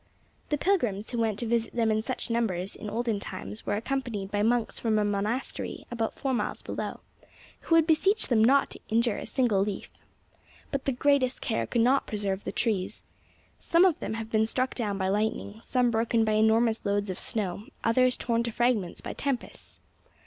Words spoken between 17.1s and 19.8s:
of snow, and others torn to fragments by tempests.